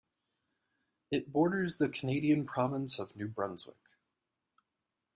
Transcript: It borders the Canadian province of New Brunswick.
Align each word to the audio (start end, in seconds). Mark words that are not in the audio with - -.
It 1.11 1.31
borders 1.31 1.77
the 1.77 1.87
Canadian 1.87 2.47
province 2.47 2.97
of 2.97 3.15
New 3.15 3.27
Brunswick. 3.27 3.91